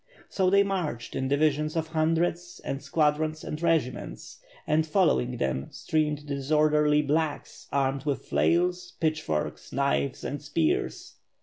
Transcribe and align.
So 0.29 0.49
they 0.49 0.63
marched 0.63 1.15
in 1.15 1.27
divisions 1.27 1.75
of 1.75 1.89
hundreds 1.89 2.59
and 2.65 2.81
squadrons 2.81 3.43
and 3.43 3.61
regiments 3.61 4.39
and 4.65 4.83
following 4.83 5.37
them 5.37 5.67
streamed 5.69 6.17
the 6.17 6.25
disorderly 6.37 7.03
"blacks" 7.03 7.67
armed 7.71 8.05
with 8.05 8.25
flails, 8.25 8.93
pitch 8.99 9.21
forks, 9.21 9.71
knives 9.71 10.23
and 10.23 10.41
spears. 10.41 11.17